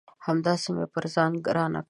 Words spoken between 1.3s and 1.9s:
ګرانه کړه